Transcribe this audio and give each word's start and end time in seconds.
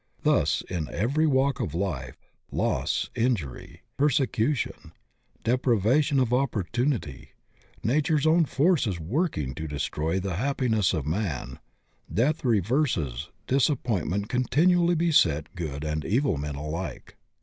Thus 0.23 0.63
in 0.67 0.89
every 0.91 1.27
walk 1.27 1.59
of 1.59 1.75
life, 1.75 2.17
loss, 2.51 3.11
injury, 3.15 3.83
per 3.97 4.09
secution, 4.09 4.93
deprivation 5.43 6.19
of 6.19 6.33
opportunity, 6.33 7.33
nature's 7.83 8.25
own 8.25 8.45
forces 8.45 8.99
working 8.99 9.53
to 9.53 9.67
destroy 9.67 10.19
the 10.19 10.37
happiness 10.37 10.93
of 10.95 11.05
man, 11.05 11.59
death, 12.11 12.43
reverses, 12.43 13.29
disappointment 13.45 14.27
continually 14.27 14.95
beset 14.95 15.53
good 15.53 15.83
and 15.83 16.03
evil 16.03 16.35
men 16.35 16.55
alike. 16.55 17.15